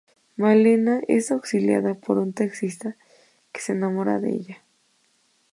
Malena 0.35 0.99
es 1.07 1.29
auxiliada 1.31 1.93
por 1.93 2.17
un 2.17 2.33
taxista 2.33 2.95
que 3.51 3.61
se 3.61 3.73
enamora 3.73 4.17
de 4.19 4.31
ella. 4.31 4.63